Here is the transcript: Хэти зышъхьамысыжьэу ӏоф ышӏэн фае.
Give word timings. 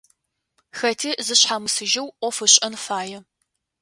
Хэти 0.77 1.11
зышъхьамысыжьэу 1.25 2.07
ӏоф 2.19 2.37
ышӏэн 2.45 2.75
фае. 2.83 3.19